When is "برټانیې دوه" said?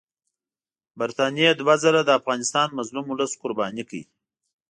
0.99-1.73